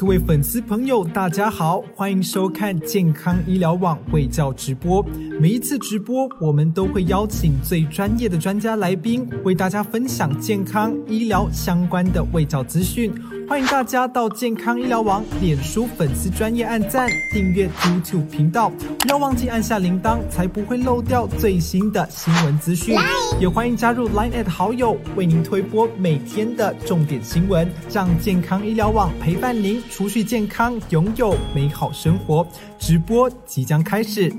[0.00, 5.04] 各位粉丝朋友，大家好，欢迎收看健康医疗网卫教直播。
[5.38, 13.12] 每一次直播，我们都会邀请最专业的专家来宾，为大家分享健康医疗相关的卫教资讯。
[13.50, 18.70] 欢迎大家到健康医疗网脸书粉丝专业按赞、订阅 YouTube 频道，
[19.00, 22.94] 不要忘记按下铃铛，才不会漏掉最新的新闻资讯。
[23.40, 32.46] 也欢迎加入 Line at 好友，为您推播每天的重点新闻，让健康医疗网陪伴您，储蓄健康，拥有美好生活。
[32.78, 34.32] 直播即将开始。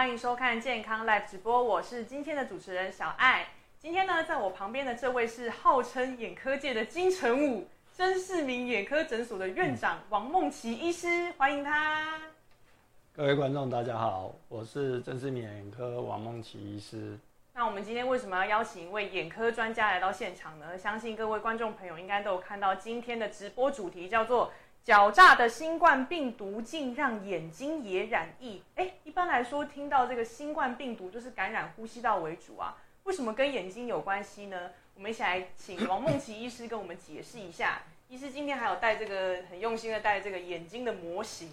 [0.00, 3.46] 欢迎收看健康 Live 直播，我是今天的主持人小爱。
[3.78, 12.18] 今天呢，在我旁边的这位是号称眼科界的金城武，真市民眼科诊所的院长王梦琪医师，欢迎他。
[13.12, 17.18] 各位观众，大家好，我是真视眼科王梦琪医师。
[17.52, 20.78] 那我们今天为什么要邀请一位眼科专家来到现场呢？
[20.78, 24.50] 相信各位观众朋友应该都有看到今天的直播主题叫做
[24.84, 28.62] “狡诈的新冠病毒竟让眼睛也染疫”。
[28.76, 34.70] 哎，一般来说听到这个新冠病毒就是感染呼吸道为主啊，为什么跟眼睛有关系呢？
[34.94, 37.82] 我们一起来请王梦琪医师跟我们解释一下。
[38.08, 41.48] 医师今天还有带这个很用心的带这个眼睛的模型。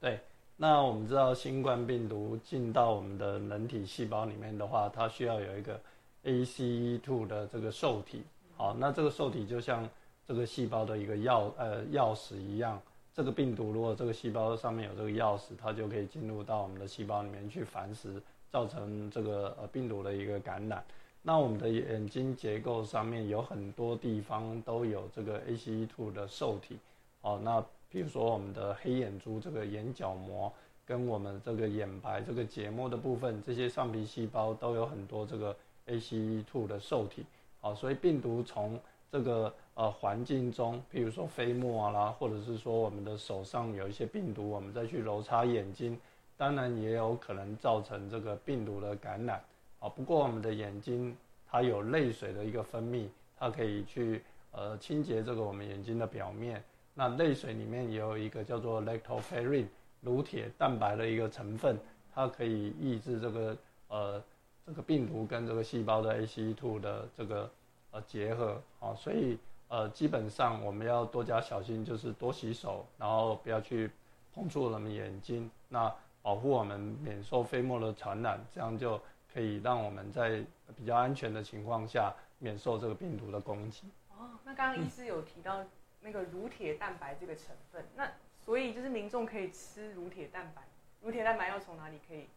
[0.00, 0.20] 对。
[0.58, 5.78] 那我们知道，新冠病毒进到我们的人体细胞里面的话，它需要有一个
[6.24, 8.24] ACE2 的这个受体。
[8.56, 9.86] 好，那这个受体就像
[10.26, 12.80] 这个细胞的一个钥呃钥匙一样。
[13.14, 20.84] 这个病毒如果这个细胞上面有这个钥匙，它就可以进入到我们的细胞里面去繁殖，造成这个呃病毒的一个感染。
[21.22, 26.76] 那我们的眼睛结构上面有很多地方都有这个 ACE2 的受体。
[27.22, 30.52] 好，那比如说我们的黑眼珠这个眼角膜，
[30.84, 37.24] 跟我们这个眼白这个结膜的部分，这些上皮细胞都有很多这个 ACE2 的受体。
[37.60, 38.78] 好，所以病毒从
[39.10, 45.96] 这个呃环境中，比如说飞沫啊啦，或者是说我们的手上有一些病毒，我们再去揉擦眼睛，
[46.36, 49.40] 当然也有可能造成这个病毒的感染。
[49.78, 51.14] 啊，不过我们的眼睛
[51.46, 53.06] 它有泪水的一个分泌，
[53.38, 56.62] 它可以去呃清洁这个我们眼睛的表面。
[56.94, 59.66] 那泪水里面也有一个叫做 lactoferrin
[60.00, 61.78] 乳铁蛋白的一个成分，
[62.14, 63.56] 它可以抑制这个
[63.88, 64.22] 呃
[64.64, 67.50] 这个病毒跟这个细胞的 ACE2 的这个
[67.90, 69.36] 呃结合啊，所以
[69.68, 73.90] 呃基本上我们要多加小心，就是多洗手，然后不要去
[74.34, 79.00] 碰触我们眼睛，那保护我们免受飞沫的传染，这样就
[79.32, 80.44] 可以让我们在
[80.76, 83.88] 比较安全的情况下免受这个病毒的攻击。
[84.10, 85.64] 哦，那刚刚医师有提到。
[86.02, 88.08] 那个乳铁蛋白这个成分，那
[88.44, 90.62] 所以就是民众可以吃乳铁蛋白，
[91.02, 92.28] 乳铁蛋白要从哪里可以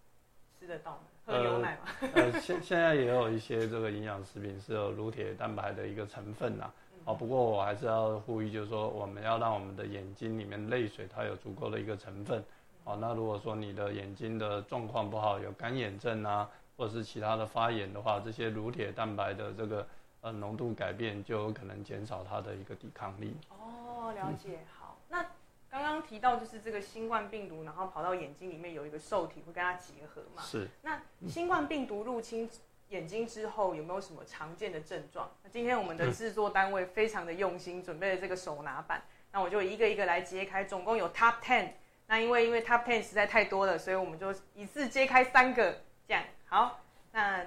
[0.58, 1.02] 吃得到呢？
[1.24, 1.82] 喝牛奶吗？
[2.16, 6.72] 呃，现现在也有一些这个营养食品是有乳铁蛋白的一个成分呐。
[7.06, 12.44] 哦，不过我还是要呼吁，就是说我们要让我们的眼睛里面泪水它有足够的一个成分。
[12.84, 19.88] 哦，那如果说你的眼睛的状况不好，有干眼症啊，或者是其他的发炎的话，这些乳铁蛋白的这个。
[20.22, 23.38] 呃，浓度改变就有可能减少它的一个抵抗力。
[23.48, 24.60] 哦，了解。
[24.78, 25.26] 好，那
[25.70, 30.42] 刚刚提到就是这个新冠病毒，然后跑到眼睛里面有一个受体会跟它结合嘛？
[30.42, 30.68] 是。
[30.82, 32.50] 那新冠病毒入侵
[32.90, 35.30] 眼睛之后，有没有什么常见的症状？
[35.44, 41.72] 那今天我们的制作单位非常的用心，准备了这个手拿板，那我就一个一个来揭开，总共有 Top Ten。
[42.08, 46.24] 那因为因为 Top Ten 实在太多了，所以我们就一次揭开三个，这样。
[46.46, 46.80] 好，
[47.12, 47.46] 那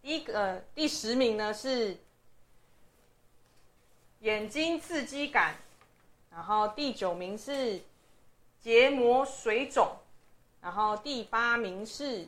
[0.00, 1.96] 第一个第十名呢是。
[4.20, 5.54] 眼睛刺激感，
[6.30, 7.78] 然后第九名是
[8.58, 9.98] 结膜水肿，
[10.62, 12.26] 然后第八名是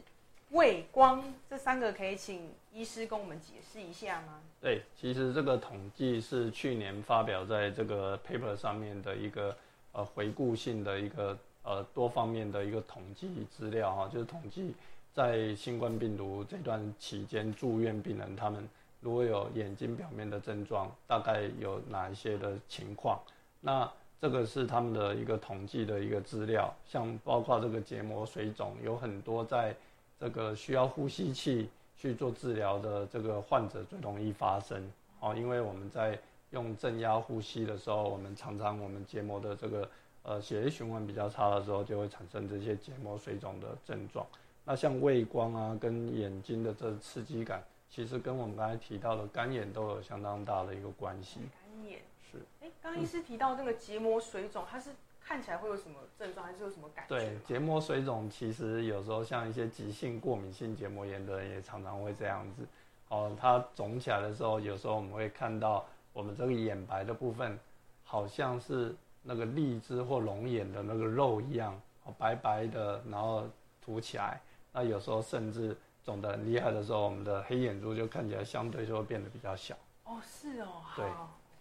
[0.50, 4.40] 畏光，这三个可以请医师跟我们解释一下吗？
[4.60, 9.56] 对，其实这个统计是去年发表在这个 paper 上面的一个
[9.92, 14.74] 呃回顾性的一个呃多方面的一个统计资料哈，就是统计
[15.12, 18.68] 在新冠病毒这段期间住院病人他们。
[19.00, 23.20] 如果有眼睛表面的症状，大概有哪一些的情况？
[23.60, 23.88] 那
[24.20, 29.76] 这个是他们的一个统计的一个资料，像包括这个结膜水肿，有很多在
[30.18, 34.90] 这个需要呼吸器去做治疗的这个患者最容易发生
[35.20, 36.18] 哦，因为我们在
[36.50, 39.90] 用正压呼吸的时候，我们常常我们结膜的这个
[40.22, 44.26] 呃血液循环比较差的时候，就会产生这些结膜水肿的症状。
[44.64, 47.62] 那像畏光啊，跟眼睛的这刺激感。
[47.88, 51.38] 其实跟我们刚才提到的干眼都有相当大的一个关系。
[51.62, 52.38] 干眼是。
[52.60, 54.90] 哎，刚医师提到这个结膜水肿，它是
[55.26, 57.16] 看起来会有什么症状，还是有什么感觉？
[57.16, 62.64] 对，结膜水肿其实有时候像一些急性过敏性结膜炎的人也常常会这样子。
[63.08, 67.58] 哦，它肿起来的时候，有时候我们会看到我们这个眼白的部分，
[68.04, 71.74] 好像是那个荔枝或龙眼的那个肉一样，
[72.04, 73.44] 哦，白白的，然后
[73.84, 74.40] 凸起来。
[74.72, 79.74] 那有时候甚至肿得很厉害的时候，我们的黑眼珠就看起来相对就会变得比较小。
[80.04, 81.04] 哦，是哦，对，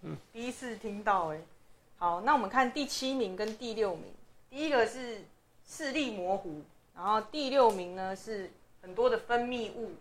[0.03, 1.41] 嗯，第一次听到哎。
[1.97, 4.13] 好，那我们看第七名跟第六名，
[4.50, 5.24] 第一个是
[5.65, 6.62] 视力模糊，
[6.94, 8.51] 然后第六名呢是
[8.81, 9.92] 很多的分泌物。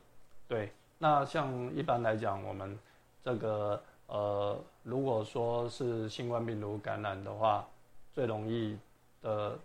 [0.48, 2.78] 对，那像一般来讲，我们
[3.24, 7.66] 这个呃，如果说是新冠病毒感染的话，
[8.12, 8.76] 最容易
[9.22, 9.58] 的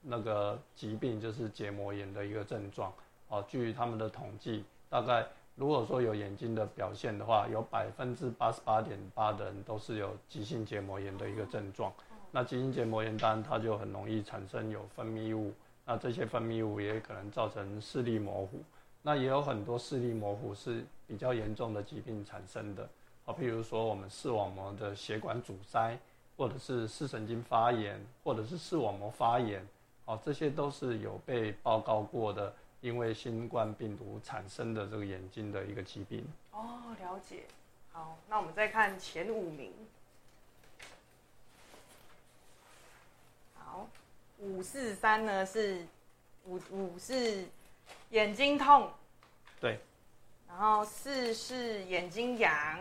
[0.00, 2.92] 那个疾病就是结膜炎的一个症状。
[3.28, 11.92] 哦，据他们的统计，大概如果说有眼睛的表现的话，有百分之八十八点八的人都是有急性结膜炎的一个症状。
[12.30, 15.52] 那急性结膜炎当然它就很容易产生有分泌物，
[15.84, 18.62] 那这些分泌物也可能造成视力模糊。
[19.02, 22.88] 那也有很多视力模糊是比较严重的疾病产生的，
[23.26, 25.98] 啊，譬如说我们视网膜的血管阻塞，
[26.36, 29.66] 或者是视神经发炎，或者是视网膜发炎，
[30.06, 36.26] 哦，这些都是有被报告过的，因为新冠病毒产生的这个眼睛的一个疾病。
[36.50, 37.44] 哦，了解。
[37.92, 39.72] 好，那我们再看前五名。
[43.54, 43.88] 好，
[44.38, 45.86] 五四三呢是
[46.44, 47.46] 五五是
[48.10, 48.90] 眼睛痛，
[49.60, 49.78] 对，
[50.48, 52.78] 然后四是眼睛痒，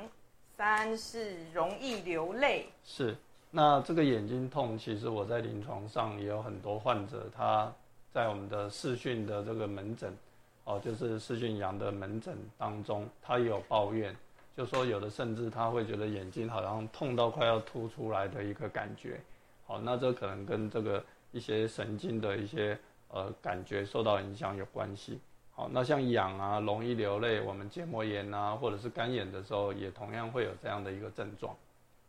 [0.58, 2.70] 三是容易流泪。
[2.84, 3.16] 是。
[3.54, 7.70] 那这个眼睛痛，其实我在临床上也有很多患者，他
[8.14, 10.14] 在我们的视讯的这个门诊，
[10.66, 14.16] 哦，就是视讯阳的门诊当中，他也有抱怨，
[14.56, 19.20] 就说有的甚至他会觉得眼睛好像痛到快要凸出来的一个感觉。
[19.66, 22.78] 好，那这可能跟这个一些神经的一些
[23.08, 25.20] 呃感觉受到影响有关系。
[25.54, 31.56] 好，那像痒啊、容易流泪，我们结膜炎啊，或者是干眼的时候，也同样会有这样的一个症状。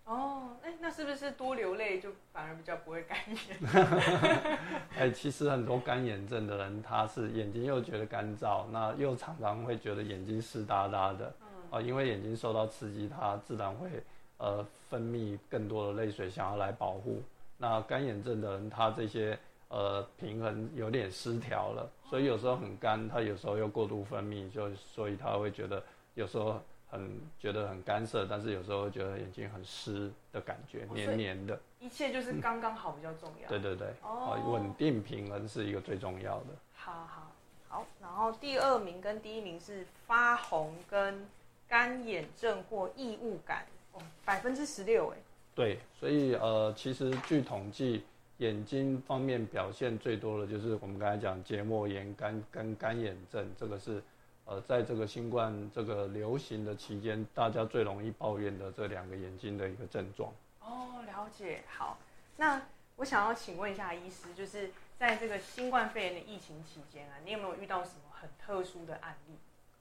[0.04, 3.38] 哦，哎，那是不是多流泪就反而比较不会干眼？
[4.98, 11.32] 哎，其实很多干眼症的人，他是眼睛又觉得干燥，那又常常会觉得眼睛湿哒哒的。
[11.40, 11.46] 嗯。
[11.70, 14.02] 啊，因为眼睛受到刺激，它自然会
[14.38, 17.22] 呃分泌更多的泪水，想要来保护。
[17.56, 19.38] 那干眼症的人，他这些
[19.68, 25.80] 呃平衡有点失调了，所以有时候很干，他有时候又过度分泌，就所以他会觉得
[26.14, 26.60] 有时候。
[26.92, 31.58] 很觉得很干涩，但是有时候觉得眼睛很湿的感觉，黏黏的。
[31.80, 33.48] 一切就是刚刚好比较重要。
[33.48, 36.48] 对对对，哦，稳定平衡是一个最重要的。
[36.74, 37.32] 好好
[37.66, 41.26] 好，然后第二名跟第一名是发红跟
[41.66, 43.64] 干眼症或异物感，
[43.94, 45.16] 哦，百分之十六哎。
[45.54, 48.04] 对，所以呃，其实据统计，
[48.36, 54.02] 眼睛方面表现最多的就是我们刚才讲结膜炎、干跟干眼症，这个是。
[54.44, 60.32] 呃，在这个新冠这个流行的期间，大家最容易抱怨的这两个眼睛的一个症状。
[60.60, 61.62] 哦，了解。
[61.68, 61.96] 好，
[62.36, 62.60] 那
[62.96, 69.34] 我想要请问一下医师，就是在这个新冠肺炎的疫情期间啊，你有没有遇到什么很特殊的案例？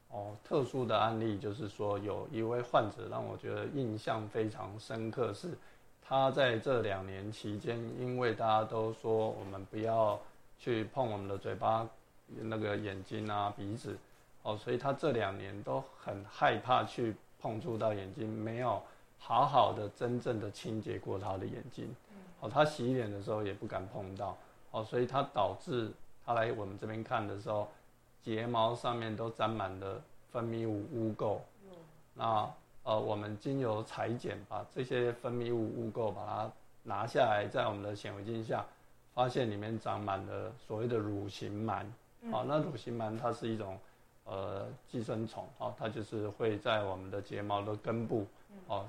[0.09, 5.57] 哦，特殊的案例就是说，有一位患者让我觉得印象非常深刻，是
[6.01, 10.19] 他在这两年期间，因为大家都说我们不要
[10.59, 11.89] 去碰我们的嘴巴、
[12.27, 13.97] 那个眼睛啊、鼻子。
[14.43, 18.81] 哦，所以他这两年都很害怕去碰触到眼睛，没有
[19.19, 21.95] 好好的真正的清洁过他的眼睛。
[22.39, 24.35] 哦，他洗脸的时候也不敢碰到。
[24.71, 25.91] 哦，所以他导致
[26.25, 27.67] 他来我们这边看的时候，
[28.23, 31.37] 睫毛上面都沾满了分泌物污垢。
[32.15, 32.51] 那
[32.83, 38.65] 呃，我们经由裁剪把这些分泌物污垢把它拿下来，在我们的显微镜下，
[39.13, 41.85] 发现里面长满了所谓的乳形螨。
[42.31, 43.77] 好，那乳形螨它是一种。
[44.31, 48.25] 呃，寄生虫哦，它就是会在我们的睫毛的根部
[48.67, 48.87] 哦，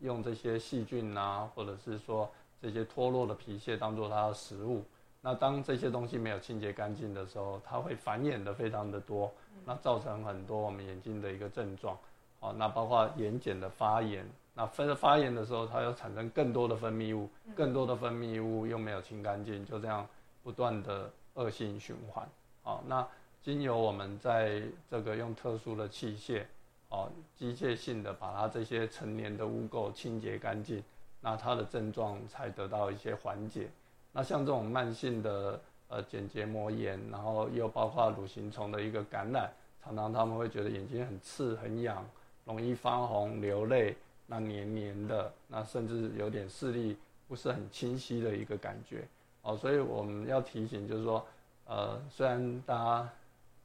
[0.00, 2.28] 用这些细菌啊，或者是说
[2.60, 4.82] 这些脱落的皮屑当做它的食物。
[5.20, 9.32] 那当这些东西没有清洁干净的时候，它会繁衍的非常的多，
[9.64, 11.96] 那造成很多我们眼睛的一个症状。
[12.40, 20.04] 哦，那包括眼睑的发炎，那分发炎的时候，它又产生更多的分泌物，更多的分泌物又没有清干净，就这样
[20.42, 22.28] 不断的恶性循环。
[22.64, 23.06] 好，那。
[23.42, 26.44] 经由我们在这个用特殊的器械，
[26.90, 30.82] 哦，机械性的把它这些成年的污垢清洁干净，
[31.20, 33.68] 那它的症状才得到一些缓解。
[34.12, 39.50] 那像这种慢性的呃睑结膜炎，然后又包括乳形虫的一个感染，
[39.82, 42.04] 常常他们会觉得眼睛很刺、很痒，
[42.44, 49.06] 容易发红、流泪，那黏黏的，那甚至有点视力不是很清晰的一个感觉。
[49.42, 51.24] 哦，所以我们要提醒，就是说，
[51.66, 53.08] 呃，虽然大家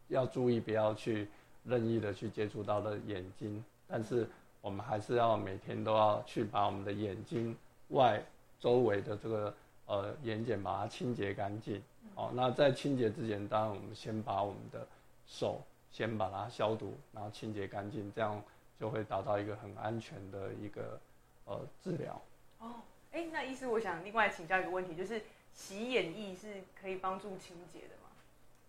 [0.07, 1.27] 要注意不要去
[1.63, 4.27] 任意的去接触到的眼睛，但是
[4.62, 7.55] 我们还是要每天都要去把我们的眼睛
[7.89, 8.24] 外
[8.59, 9.53] 周围的这个
[9.85, 11.81] 呃眼睑把它清洁干净。
[12.15, 14.88] 哦，那在清洁之前，当然我们先把我们的
[15.27, 18.41] 手先把它消毒，然后清洁干净，这样
[18.79, 21.00] 就会达到一个很安全的一个
[21.45, 22.21] 呃治疗。
[22.59, 22.75] 哦，
[23.12, 28.04] 哎，那医师，我想另外请教一个问题，就是洗眼液是可以帮助清洁的吗？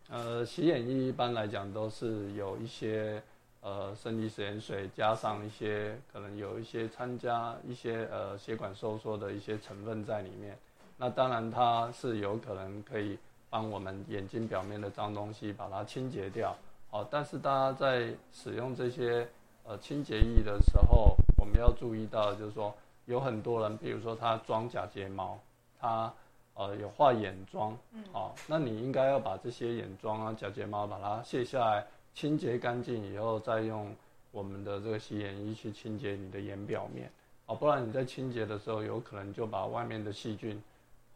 [0.08, 3.22] 呃，洗眼液一般来讲都是有一些
[3.60, 10.56] 呃生理食盐水，加上一些可能有一些参加一些呃血管收缩的一些成分在里面。
[10.96, 13.18] 那当然它是有可能可以。
[13.48, 16.54] 帮我们眼睛表面的脏东西把它清洁掉，
[16.90, 19.26] 好，但是大家在使用这些
[19.64, 25.38] 呃清洁液的时候，我们要注意到，就是说有很多人，比如说他装假睫毛，
[25.78, 26.12] 他
[26.56, 33.94] 呃有画眼妆，嗯，好，那你应该要把这些眼妆啊、假睫毛把它卸下来，清洁干净以后，再用
[34.32, 37.10] 我们的这个洗眼液去清洁你的眼表面，
[37.46, 40.60] 啊，不然你在清洁的时候，有可能就把外面的细菌。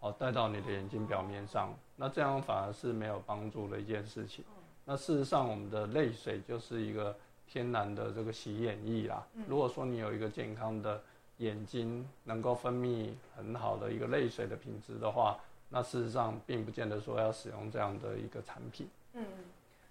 [0.03, 4.43] 哦，带到你的眼睛表面上，那这样反而是没有帮助的一件事情。
[4.83, 7.15] 那事实上，我们的泪水就是一个
[7.47, 9.23] 天然的这个洗眼液啦。
[9.47, 10.99] 如果说你有一个健康的
[11.41, 18.89] 眼睛，能够分泌很好的一个泪水的品质的话，那事实上并不见得说要使用这样的一个产品。
[19.13, 19.27] 嗯，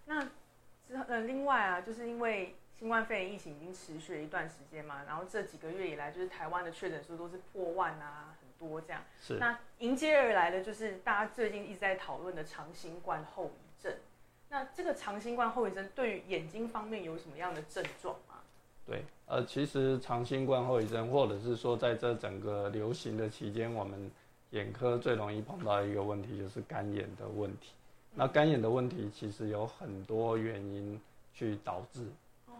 [0.05, 0.23] 那
[0.87, 8.35] 之后呃，另外啊，就是因为新冠肺炎疫情已经持续了一段时间嘛，然后这几个月以来，就是台湾的确诊数都是破万啊。
[8.39, 13.95] 很多这样，是那迎接而来的就是大家最近一直在讨论的长新冠后遗症。
[14.49, 18.28] 那这个长新冠后遗症对于眼睛方面有什么样的症状吗？
[18.89, 24.09] 对，呃，其实长新冠后遗症，或者是说在这整个流行的期间，我们
[24.49, 27.73] 眼科最容易碰到一个问题就是干眼的问题。
[28.15, 30.99] 那干眼的问题其实有很多原因
[31.33, 32.01] 去导致，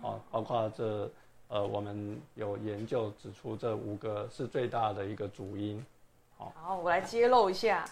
[0.03, 1.09] 啊，包括这。
[1.51, 5.83] 呃，我们有研究指出，这五个是最大的一个主因。
[6.37, 7.89] 好，我来揭露一下，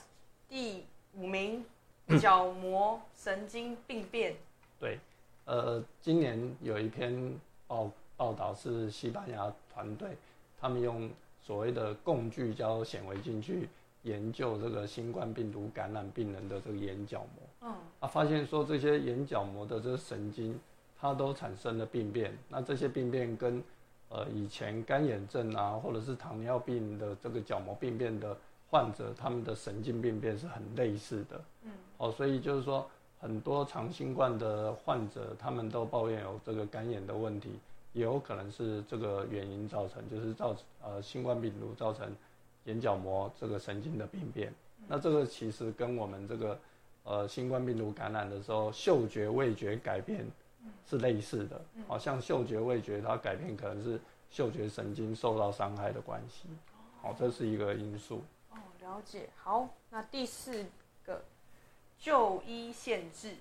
[0.48, 1.66] 第五名，
[2.22, 4.36] 角膜神经病变。
[4.80, 5.00] 对，
[5.46, 10.18] 呃，今年有一篇报报道是西班牙团队，
[10.60, 11.10] 他们用
[11.42, 13.70] 所谓的共聚焦显微镜去
[14.04, 17.70] 研究这个新冠病毒感染病人的这个眼角膜。
[17.70, 20.60] 嗯，啊，发现说这些眼角膜的这个神经。
[21.00, 23.64] 它都产生了病变，那这些病变跟，
[24.10, 28.36] 呃，以前干眼症啊，或者是糖尿病的这个角膜病变的
[28.72, 31.40] 患者，他们的神经病变是很类似的。
[31.66, 37.52] 嗯，哦，所以就是说，很多长新冠的患者，他们都抱怨有这个干眼的问题，
[37.98, 42.16] 也有可能是这个原因造成，就是造成呃新冠病毒造成
[42.66, 44.54] 眼角膜这个神经的病变。
[44.88, 46.60] 那这个其实跟我们这个
[47.04, 50.26] 呃新冠病毒感染的时候，嗅觉味觉改变。
[50.90, 53.98] 是类似的，好像嗅觉味觉它改变可能是
[54.30, 56.48] 嗅觉神经受到伤害的关系，
[57.02, 58.22] 好，这是一个因素。
[58.52, 59.30] 哦，了解。
[59.42, 60.66] 好，那第四
[61.06, 61.22] 个
[61.98, 63.36] 就医限制。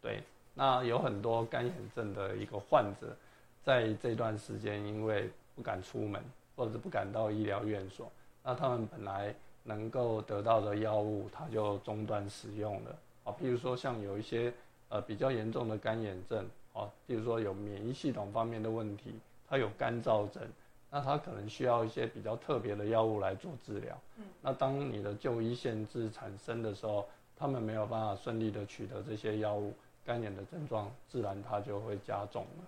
[0.00, 0.22] 对，
[0.54, 3.14] 那有很多干眼症的一个患者，
[3.62, 6.22] 在这段时间因为不敢出门，
[6.56, 8.10] 或者是不敢到医疗院所，
[8.42, 12.98] 那他们本来能够得到的药物，他就中断使用了。
[13.24, 14.52] 啊，譬如说像有一些。
[14.94, 19.14] 呃，比较严重的干眼症，啊，譬如说有免疫系统方面的问题，
[19.48, 20.42] 它有干燥症，
[20.90, 23.98] 那它可能需要一些比较特别的药物来做治疗。
[24.18, 29.72] 嗯，那当你的就医限制产生的时候，他们没有办法顺利的取得这些药物，
[30.04, 32.64] 干眼的症状自然它就会加重了。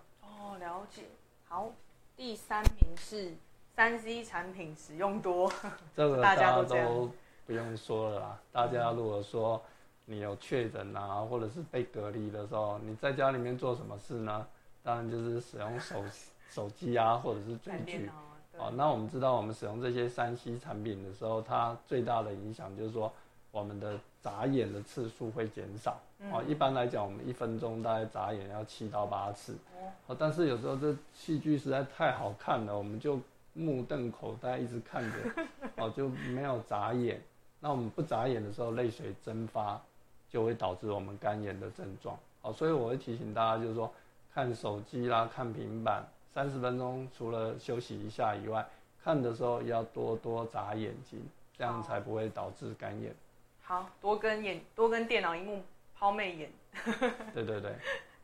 [0.65, 1.03] 哦，了解。
[1.47, 1.71] 好，
[2.17, 3.33] 第三名是
[3.75, 5.51] 三 C 产品使用多，
[5.95, 7.11] 这个 大家都
[7.45, 8.39] 不用说了啦。
[8.51, 9.61] 大家如果说。
[10.07, 14.45] 你有确诊啊，或者是被隔离的时候，你在家里面做什么事呢？
[14.83, 16.05] 当然就是使用手
[16.47, 18.07] 手机啊，或者是追剧。
[18.55, 23.11] 哦，那我们知道，我们使用这些三 C 产品的时候，它最大的影响就是说，
[23.49, 26.01] 我们的眨眼的次数会减少。
[26.31, 29.55] 哦，一般来讲，我们一分钟大概眨眼要七到八次。
[30.07, 33.19] 哦，但是有时候这戏剧实在太好看了，我们就
[33.53, 35.17] 目瞪口呆一直看着，
[35.77, 37.21] 哦，就没有眨眼。
[37.59, 39.79] 那我们不眨眼的时候，泪水蒸发。
[40.27, 43.89] 就会导致我们干眼的症状，哦，所以我会提醒大家，就是说，
[44.33, 46.03] 看手机啦，看平板，
[46.33, 48.67] 三十分钟除了休息一下以外，
[49.01, 51.25] 看的时候要多多眨眼睛，
[51.57, 53.15] 这样才不会导致干眼。
[53.65, 55.63] 好多跟眼多跟电脑荧幕
[55.97, 56.51] 抛媚眼。
[57.33, 57.73] 对对对。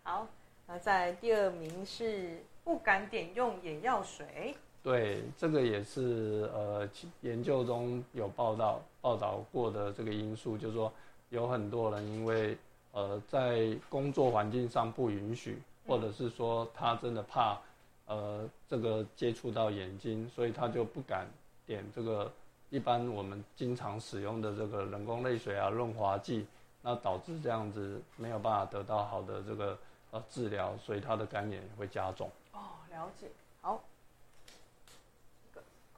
[0.03, 0.27] 好，
[0.67, 4.55] 那在第二名是不敢点用眼药水。
[4.83, 6.87] 对，这个也是呃
[7.21, 10.91] 研究中有报道，报道过的这个因素，就是说
[11.29, 12.57] 有很多人因为
[12.91, 17.59] 呃在工作环境上不允许，或者是说他真的怕
[18.05, 21.27] 呃这个接触到眼睛，所以他就不敢
[21.65, 22.31] 点这个
[22.71, 26.47] 一般我们经常使用的这个人工泪水啊润滑剂，
[26.81, 29.77] 那导致这样子没有办法得到好的这个
[30.11, 32.31] 呃治疗，所以它的干眼会加重。
[32.53, 32.59] 哦，
[32.89, 33.27] 了解。
[33.61, 33.83] 好，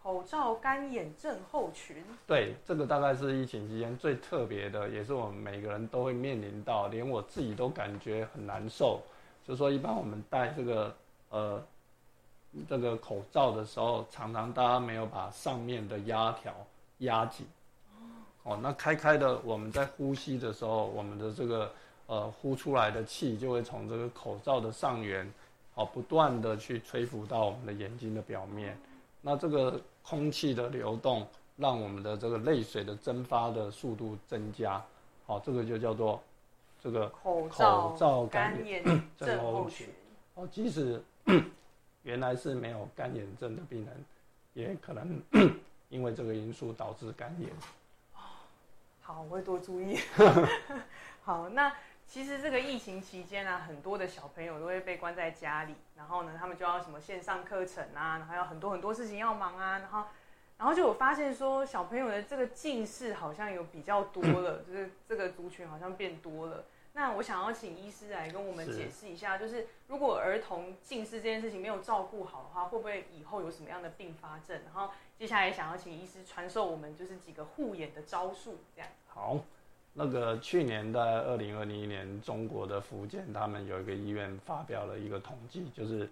[0.01, 2.03] 口罩干眼症候群。
[2.25, 8.99] 对，这个大概是疫情期间最特别的，也是我们每个人都会面临到，连我自己都感觉很难受。
[9.47, 10.95] 就说一般我们戴这个
[11.29, 11.63] 呃
[12.67, 16.53] 这个口罩的时候，常常大家没有把上面的压条
[16.99, 17.45] 压紧。
[18.43, 21.71] 哦，那开开的，我们在呼吸的时候，我们的这个
[22.07, 25.25] 呃呼出来的气就会从这个口罩的上缘，
[25.75, 28.77] 哦，不断的去吹拂到我们的眼睛的表面。
[29.21, 34.83] 那这个空气的流动，让我们的这个泪水的蒸发的速度增加。
[35.25, 36.21] 好，这个就叫做
[36.81, 39.87] 这个口口罩干干眼症症候群。
[40.35, 41.01] 哦，即使
[42.03, 44.05] 原来是没有干眼症的病人，
[44.53, 45.21] 也可能
[45.89, 47.49] 因为这个因素导致干眼。
[49.01, 49.99] 好，我会多注意。
[51.23, 51.73] 好，那
[52.05, 60.05] 其实这个疫情期间啊，很多的小朋友都会被关在家里，然后呢，他们就要什么线上课程啊，然后有很多很多事情要忙啊，然后，
[60.57, 66.63] 然后就我发现说，小朋友的这个近视好像有比较多了，就是这个族群好像变多了。
[66.95, 74.61] 那我想要请医师来跟我们解释一下，就是如果儿童近视这件事情没有照顾好的话，会不会以后有什么样的并发症？
[74.63, 78.89] 然后接下来想要请医师传授我们就是几个护眼的招数，这样。
[79.07, 79.39] 好，
[79.93, 86.07] 那个去年在二零二零年，中国的福建他们有一个医院发表了一个统计，就是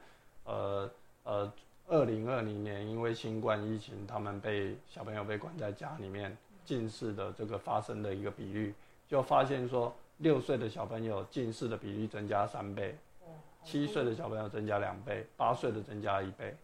[0.45, 0.89] 呃
[1.23, 1.53] 呃，
[1.87, 6.35] 二零二零年因为新冠疫情，他们被小朋友被关在家里面，
[6.65, 8.73] 近视的这个发生的一个比率，
[9.07, 16.55] 就发现说六岁的小朋友近视的比例增加三倍，哦，七岁的小朋友增加两倍，八岁的增加一倍。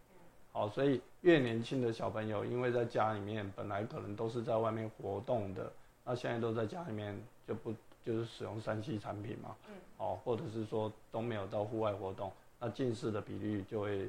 [0.52, 5.72] 好，所以越年轻的小朋友，因为在家里面本来可能都是在外面活动的，
[6.04, 14.08] 那现在都在家里面就不就是使用三 C 产品嘛，嗯，哦，或者是说都没有到户外活动，那近视的比率就会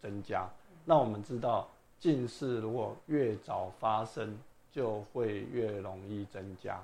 [0.00, 0.48] 增加。
[0.84, 1.68] 那我们知道，
[2.00, 4.36] 近视如果越早发生，
[4.72, 6.82] 就会越容易增加，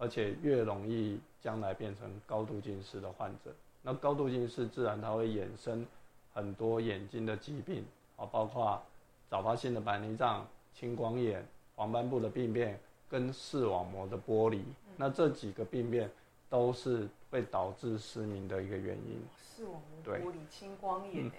[0.00, 3.54] 而且越容易将来变成高度近视的患者。
[3.82, 5.86] 那高度近视自然它会衍生
[6.32, 7.84] 很多眼睛的疾病，
[8.16, 8.82] 啊，包括
[9.28, 14.64] 早发性的白内障、青光眼、黄斑部的病变跟视网膜的剥离。
[14.96, 16.10] 那这几个病变
[16.48, 19.22] 都是会导致失明的一个原因。
[19.38, 21.30] 视网膜对玻璃青光眼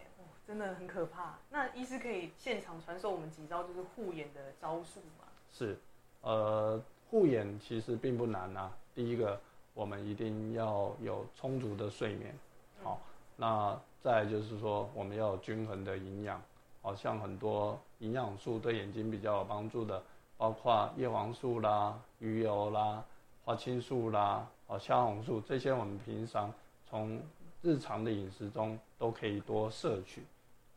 [0.45, 1.39] 真的很可怕。
[1.49, 5.27] 那医师可以现场传授我们几招就是护眼的招数吗？
[5.51, 5.77] 是，
[6.21, 8.71] 呃，护眼其实并不难啊。
[8.95, 9.37] 第一个，
[9.73, 12.33] 我们一定要有充足的睡眠，
[12.81, 12.99] 好、
[13.35, 16.41] 那再就是说，我们要有均衡的营养，
[16.81, 20.01] 好、像很多营养素对眼睛比较有帮助的，
[20.37, 23.03] 包括叶黄素啦、鱼油啦、
[23.43, 26.53] 花青素啦、哦虾红素这些，我们平常
[26.89, 27.21] 从
[27.61, 30.23] 日常的饮食中都可以多摄取。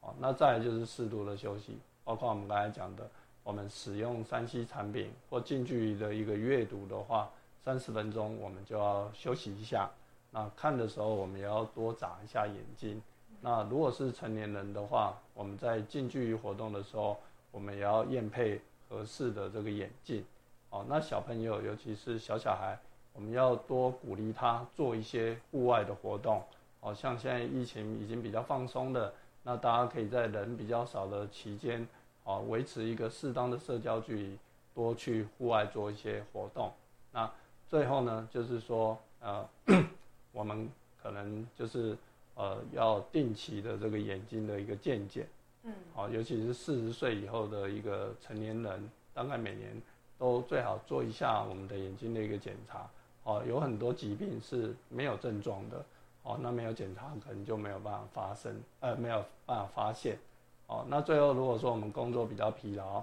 [0.00, 3.08] 哦，那再就是适度的休息，包括我们刚才讲的，
[3.44, 7.30] 我们使用三 C 产品或近距离的一个阅读的话，
[7.62, 9.88] 三十分钟我们就要休息一下。
[10.30, 13.00] 那看的时候，我们也要多眨一下眼睛。
[13.40, 17.20] 那如果是成年人的话，我们在近距离活动的时候，
[17.52, 20.24] 我们也要验配合适的这个眼镜。
[20.70, 22.76] 哦，那小朋友，尤其是小小孩，
[23.12, 26.42] 我们要多鼓励他做一些户外的活动。
[26.80, 31.86] 哦，像现在疫情已经比较放松的，那大家可以在人比较少的期间，
[32.24, 34.38] 啊，维持一个适当的社交距离，
[34.74, 36.72] 多去户外做一些活动。
[37.12, 37.30] 那
[37.68, 39.48] 最后呢，就是说，呃，
[40.32, 40.68] 我们
[41.02, 41.96] 可能就是
[42.34, 45.28] 呃要定期的这个眼睛的一个健检，
[45.62, 49.80] 嗯，好、尤其是四十岁以后的一个成年人，大概每年
[50.18, 52.88] 都最好做一下我们的眼睛的一个检查。
[53.24, 55.84] 哦，有很多疾病是没有症状的，
[56.22, 60.18] 哦，那没有检查可能就没有办法发生，呃，没有办法发现。
[60.66, 63.02] 哦，那最后如果说我们工作比较疲劳，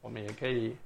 [0.00, 0.76] 我们也可以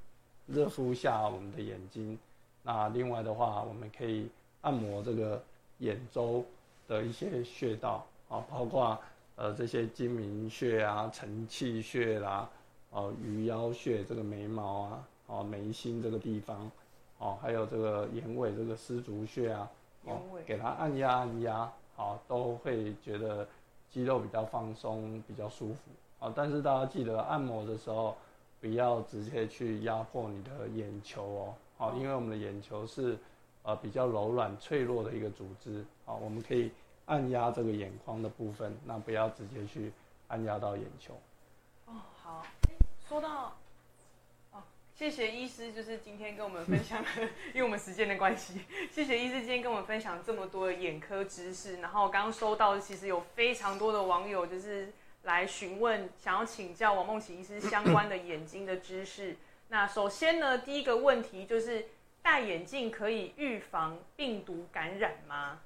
[0.47, 2.19] 热敷一下我们的眼睛。
[2.63, 4.29] 那另外的话，我们可以
[4.61, 5.43] 按摩这个
[5.79, 6.45] 眼周
[6.87, 8.97] 的一些穴道啊，包括
[9.35, 12.49] 呃这些睛明穴啊、承泣穴啦、
[12.91, 16.71] 哦鱼腰穴这个眉毛啊、哦眉心这个地方，
[17.19, 19.69] 哦还有这个眼尾这个丝竹穴啊，
[20.05, 23.47] 哦给它按压按压，好都会觉得
[23.91, 25.79] 肌肉比较放松，比较舒服。
[26.23, 28.17] 啊，但是大家记得按摩的时候，
[28.61, 33.19] 不要直接去压迫你的眼球哦，好，因为我们的眼球是
[33.65, 36.71] 呃比较柔软脆弱的一个组织，好，我们可以
[37.07, 39.93] 按压这个眼眶的部分，那不要直接去
[40.29, 41.13] 按压到眼球。
[41.87, 42.47] 哦，好，
[43.09, 43.53] 说到。
[44.95, 47.03] 谢谢医师，就是今天跟我们分享，
[47.53, 48.61] 因为我们时间的关系，
[48.93, 51.81] 谢谢医师今天跟我们分享这么多的眼科知识。
[51.81, 59.37] 然后刚刚收到，其实有非常多的网友就是来询问，想要请教王梦琪医师相关的眼睛的知识。
[59.69, 61.87] 那首先呢，第一个问题就是
[62.23, 65.59] 戴眼镜可以预防病毒感染吗？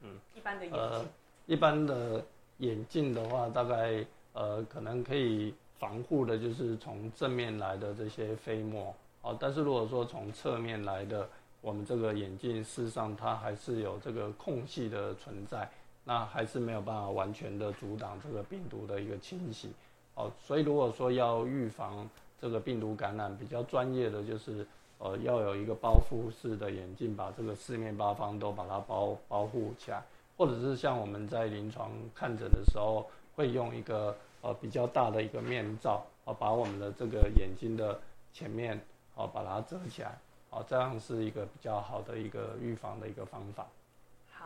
[0.00, 1.08] 嗯，一般的眼镜，
[1.46, 2.24] 一般的
[2.58, 5.54] 眼镜的话，大概呃可能可以。
[5.78, 11.28] 防护的就是从正面来的这些飞沫，好，但是如果说从侧面来的，
[11.60, 15.70] 我们这个眼镜事实上它还是有这个空隙的存在，
[16.06, 19.70] 那还是没有办法完全的阻挡这个病毒的一个侵袭，
[20.14, 22.08] 哦，所以如果说要预防
[22.40, 24.66] 这个病毒感染，比较专业的就是
[24.96, 30.02] 呃要有一个包覆式的眼镜，把这个四面八方都把它包保护起来，
[30.38, 34.16] 或者是像我们在临床看诊的时候会用一个。
[34.42, 37.98] 呃，比较大的一个面罩，啊，把我们的这个眼睛的
[38.32, 38.78] 前面，
[39.16, 40.16] 啊，把它遮起来，
[40.50, 43.66] 啊，这样是一个比较好的一个预防的一个方法。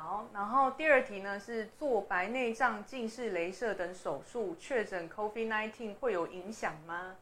[0.03, 7.15] 好，然后第二题呢是做白内障、近视、雷射等手术，确诊 COVID-19 会有影响吗？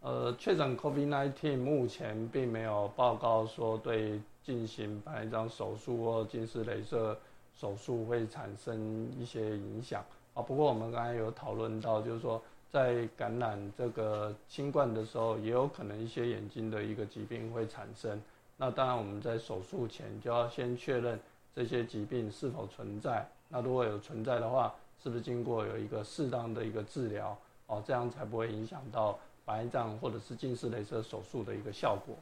[0.00, 7.16] 呃，确诊 COVID-19 目前并没有报告说对进行白内障手术或近视雷射
[7.54, 10.04] 手术会产生一些影响。
[10.34, 18.20] 啊，不过我们刚才有讨论到，就是说在感染这个新冠的时候，也有可能一些眼睛的一个疾病会产生。
[18.56, 21.18] 那当然我们在手术前就要先确认
[21.54, 23.28] 这些疾病是否存在。
[23.48, 27.36] 那如果有存在的话，是不是经过有一个适当的一个治疗，
[27.66, 32.14] 哦，这样才不会影响到白内障或者是近视雷射手术的一个效果。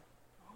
[0.47, 0.55] 哦，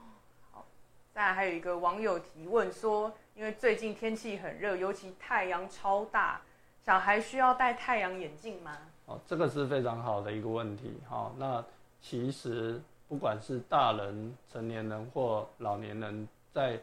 [0.53, 0.65] 好。
[1.13, 6.41] 再来还有一个网友提问说，因为最近天气很热，尤其太阳超大。
[6.85, 8.77] 小孩需要戴太阳眼镜吗？
[9.07, 10.95] 哦，这个是非常好的一个问题。
[11.09, 11.65] 好，那
[12.01, 16.81] 其实不管是大人、成年人或老年人，在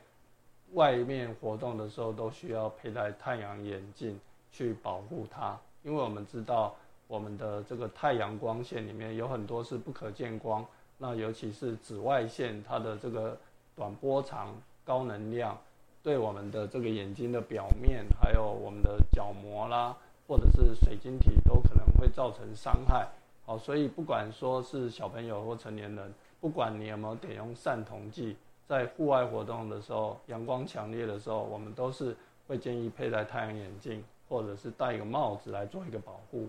[0.74, 4.20] 外面活动的时候，都需要佩戴太阳眼镜
[4.52, 5.58] 去保护它。
[5.84, 6.76] 因为我们知道，
[7.08, 10.66] 我们的这个太阳光线里面有很多是不可见光，
[10.98, 13.38] 那尤其是紫外线，它的这个
[13.76, 15.58] 短波长、高能量。
[16.02, 19.96] 对我们的这个眼睛的表面，还有我们的角膜啦，
[20.28, 23.06] 或者是水晶体，都可能会造成伤害。
[23.46, 28.38] 好，所以不管说是小朋友或成年人，不管你有没有点用散瞳剂，
[28.70, 32.16] 在户外活动的时候，阳光强烈的时候，我们都是
[32.48, 36.48] 会建议佩戴太阳眼镜，或者是戴一个帽子来做一个保护。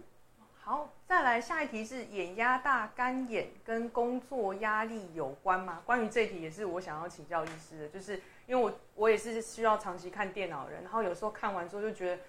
[0.62, 5.80] 好，再来下一题是眼压大、干眼跟工作压力有关吗？
[5.86, 12.22] 关于这一题也是我想要请教医师的，就是因为我我也是需要长期看电脑的人，然后有时候看完之后就觉得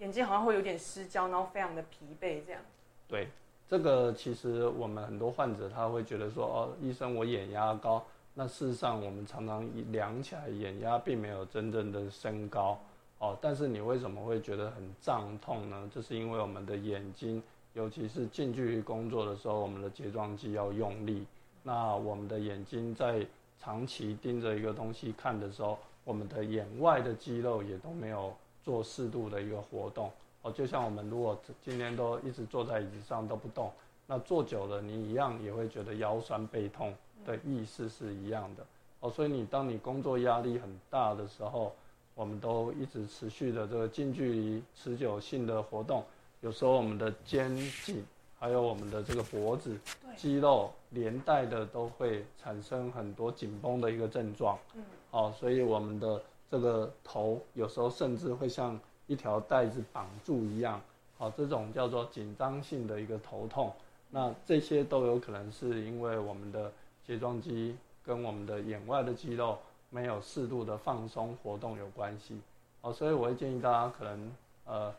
[0.00, 2.60] 眼睛好像会有点失焦，然后非常的疲惫这样。
[3.08, 3.28] 对，
[3.66, 8.04] 这个其实我们很多患者他会觉得说，哦，医生我眼压高，
[8.38, 12.78] 那事实上我们常常量起来眼压并没有真正的升高，
[13.18, 15.90] 哦，但是你为什么会觉得很胀痛呢？
[15.92, 17.42] 就是因为我们的眼睛。
[17.74, 21.26] 尤其是近距离工作的时候，我们的睫状肌要用力。
[21.64, 23.26] 那我们的眼睛在
[23.60, 30.10] 长期盯着一个东西看的时候，我们的眼外的肌肉也都没有做适度的一个活动。
[30.42, 33.72] 哦，就像我们如果今天都一直坐在椅子上都不动，
[34.06, 36.94] 那坐久了你一样也会觉得腰酸背痛
[37.28, 38.64] 的意思是一样的。
[39.00, 41.72] 哦，所以你当你工作压力很大的时候，
[42.14, 46.02] 我们都一直持续的这个近距离持久性的活动。
[46.40, 48.02] 有时候我们的肩颈，
[48.38, 49.78] 还有我们的这个脖子
[50.16, 54.58] 肌肉连带的都会产生很多紧绷的一个症状。
[54.74, 60.80] 嗯，好，所以我们的这个头有时候甚至会像一条带子绑住一样。
[61.18, 63.72] 好，这种叫做紧张性的一个头痛。
[64.10, 66.72] 那这些都有可能是因为我们的
[67.08, 69.58] 睫状肌跟我们的眼外的肌肉
[69.90, 72.40] 没有适度的放松活动有关系。
[72.80, 74.32] 好，所以我会建议大家可能
[74.66, 74.94] 呃。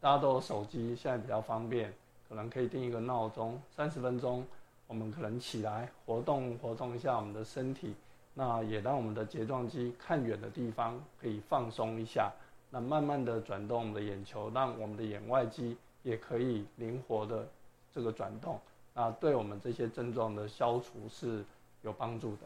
[0.00, 1.92] 大家都有手机，现在比较方便，
[2.28, 4.46] 可能可以定一个闹钟，三十分钟，
[4.86, 7.96] 我们可能起来活动活动一下我们的身体，
[8.32, 12.30] 那也让我们的睫状肌看远的地方可以放松一下，
[12.70, 17.48] 那慢慢的转动我们的眼球，让我们的眼外肌也可以灵活的
[17.92, 18.56] 这个转动，
[18.94, 21.44] 那对我们这些症状的消除是
[21.82, 22.42] 有帮助的。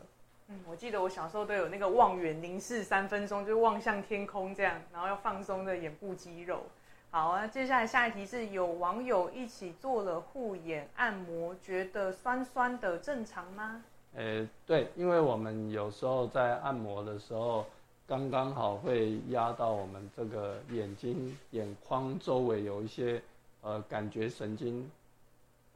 [0.49, 6.65] 嗯，我记得我小时候都有那个望远凝视三分钟，就是望向天空这样，然后要放松的眼部肌肉。
[7.11, 13.83] 好啊，接下来下一题是有网友一起做了护眼按摩，觉得酸酸的，正常吗？
[14.15, 17.67] 诶，对，因为我们有时候在按摩的时候，
[18.07, 23.23] 刚刚好会压到我们这个眼睛眼眶周围有一些
[23.63, 24.91] 呃感觉神经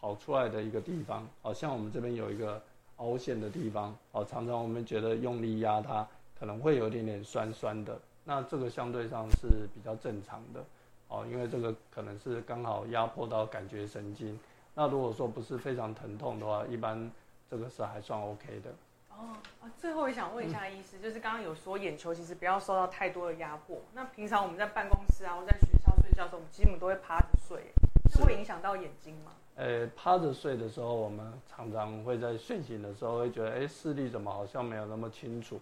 [0.07, 2.63] 跑出来的一个地方，好像我们这边有一个
[2.99, 6.07] 凹陷的地方，哦，常常我们觉得用力压它
[6.39, 10.65] 可能会有一点点酸酸的，那这个相对上是比较正常的。
[11.09, 14.39] 哦，因为这个可能是刚好压迫到感觉神经。
[14.77, 17.11] 那如果说不是非常疼痛的话，一般
[17.51, 18.71] 这个是还算 OK 的。
[19.11, 19.35] 哦，
[19.77, 23.77] 最后也想问一下医师，就是刚刚有说眼球其实不要受到太多的压迫。
[23.93, 27.73] 那平常我们在办公室啊，或在学校睡觉的时候，我们基本都会趴着睡，
[28.09, 29.33] 这会影响到眼睛吗？
[29.57, 35.61] 呃，趴着睡的时候，我们常常会在睡醒的时候会觉得，哎，视力怎么好像没有那么清楚？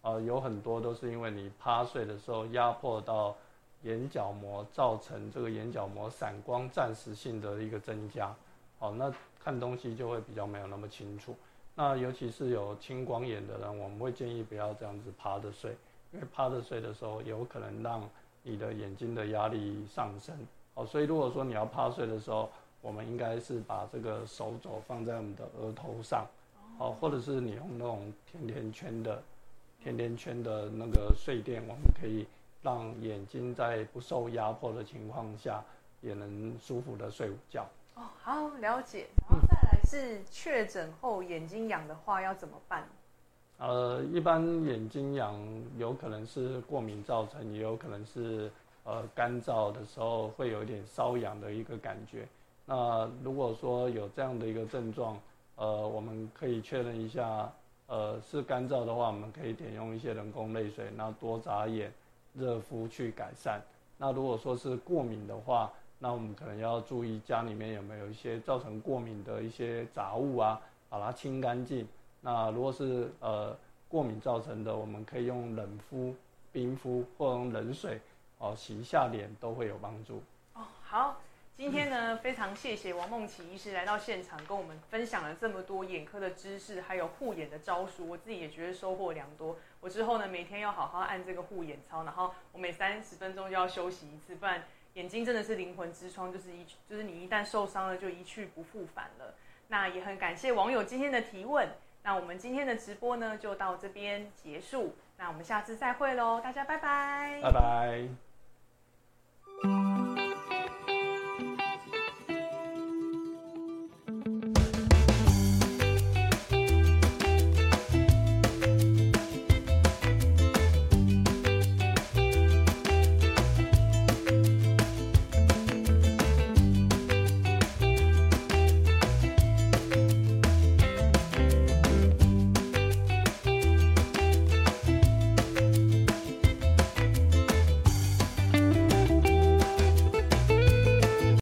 [0.00, 3.36] 啊，有很多都是因为你趴睡的时候压迫到。
[3.84, 8.32] 眼角膜造成这个眼角膜散光暂时性的一个增加，
[8.78, 11.34] 好，那看东西就会比较没有那么清楚。
[11.74, 15.76] 那尤其是有青光眼的人，我们会建议不要这样子趴着睡，
[16.12, 18.08] 因为趴着睡的时候有可能让
[18.44, 20.32] 你的眼睛的压力上升。
[20.74, 26.26] 好，所以如果说你要趴睡的时候，我们应该是把这个手肘放在我们的额头上，
[26.78, 29.22] 哦，或者是你用那种甜甜圈的
[29.82, 32.26] 甜甜圈的那个睡垫，我们可以。
[32.64, 35.60] 让眼睛在不受压迫的情况下，
[36.00, 37.66] 也能舒服的睡午觉。
[37.96, 39.08] 哦，好了解。
[39.28, 42.86] 然后再来是确诊后眼睛痒的话要怎么办？
[43.58, 45.36] 呃，一般眼睛痒
[45.76, 48.48] 有可能是过敏造成，也有可能是
[48.84, 52.26] 呃干燥的时候会有一点瘙痒的一个感觉。
[52.64, 55.18] 那如果说有这样的一个症状，
[55.56, 57.52] 呃，我们可以确认一下，
[57.86, 61.92] 呃，是干燥的话，我们可以点用一些人工泪水，然后多眨眼。
[62.34, 63.60] 热敷去改善。
[63.98, 71.86] 那如果说是过敏的话，那我们可能要注意家里面有没有一些造成过敏的一些杂物啊，把它清干净。
[72.22, 73.54] 那如果是呃
[73.86, 76.14] 过敏造成的，我们可以用冷敷、
[76.50, 78.00] 冰敷或用冷水
[78.42, 80.22] 哦洗一下脸，都会有帮助。
[80.54, 81.20] 哦，好。
[81.54, 88.08] 今天呢，非常谢谢王梦琪医师来到现场，跟我们分享了这么多眼科的知识，还有护眼的招数。
[88.08, 89.56] 我自己也觉得收获良多。
[89.78, 99.34] 我之后呢，每天要好好按这个护眼操，然后我每三十分钟就要休息一次，不然眼睛真的是灵魂之窗，就是一就是你一旦受伤了，就一去不复返了。
[99.68, 101.68] 那也很感谢网友今天的提问。
[102.02, 104.96] 那我们今天的直播呢，就到这边结束。
[105.18, 108.31] 那我们下次再会喽，大家拜拜，拜拜。